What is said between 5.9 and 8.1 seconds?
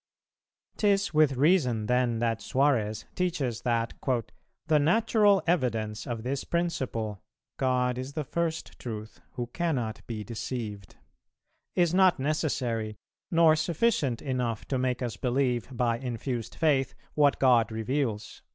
of this principle, God